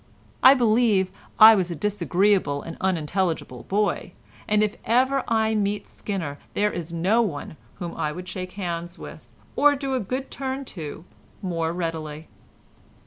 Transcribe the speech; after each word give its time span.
I 0.41 0.55
believe 0.55 1.11
I 1.37 1.53
was 1.53 1.69
a 1.69 1.75
disagreeable 1.75 2.63
and 2.63 2.75
unintelligible 2.81 3.65
boy, 3.69 4.13
and 4.47 4.63
if 4.63 4.75
ever 4.83 5.23
I 5.27 5.53
meet 5.53 5.87
Skinner 5.87 6.39
there 6.55 6.71
is 6.73 6.91
no 6.91 7.21
one 7.21 7.55
whom 7.75 7.95
I 7.95 8.11
would 8.11 8.27
shake 8.27 8.53
hands 8.53 8.97
with, 8.97 9.27
or 9.55 9.75
do 9.75 9.93
a 9.93 9.99
good 9.99 10.31
turn 10.31 10.65
to 10.73 11.05
more 11.43 11.71
readily." 11.71 12.29